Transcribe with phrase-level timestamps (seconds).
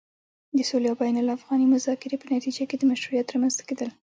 [0.57, 3.89] د سولې او بين الافغاني مذاکرې په نتيجه کې د مشروعيت رامنځته کېدل